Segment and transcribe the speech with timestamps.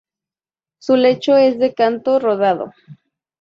[0.79, 2.71] Su lecho es de canto rodado.